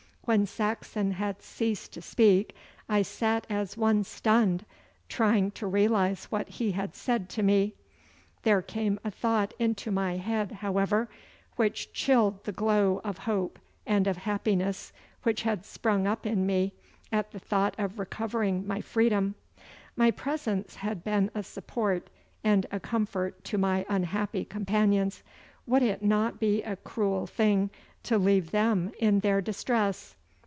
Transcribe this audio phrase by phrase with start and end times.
[0.25, 2.55] When Saxon had ceased to speak
[2.87, 4.63] I sat as one stunned,
[5.09, 7.73] trying to realise what he had said to me.
[8.43, 11.09] There came a thought into my head, however,
[11.57, 14.93] which chilled the glow of hope and of happiness
[15.23, 16.75] which had sprung up in me
[17.11, 19.35] at the thought of recovering my freedom.
[19.97, 22.09] My presence had been a support
[22.41, 25.23] and a comfort to my unhappy companions.
[25.67, 27.69] Would it not be a cruel thing
[28.03, 30.15] to leave them in their distress?